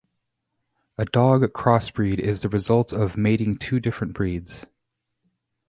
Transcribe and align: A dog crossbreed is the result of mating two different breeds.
A 0.97 1.05
dog 1.05 1.43
crossbreed 1.53 2.17
is 2.17 2.41
the 2.41 2.49
result 2.49 2.91
of 2.91 3.15
mating 3.17 3.59
two 3.59 3.79
different 3.79 4.13
breeds. 4.13 4.65